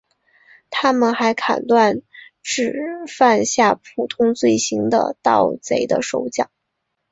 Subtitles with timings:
[0.71, 2.01] 他们还砍断
[2.41, 2.73] 只
[3.07, 6.49] 犯下普通罪行的盗贼的手脚。